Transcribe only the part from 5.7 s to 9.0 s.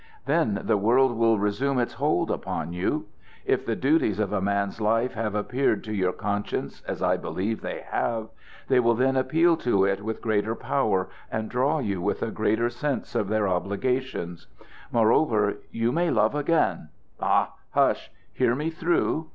to your conscience, as I believe they have, they will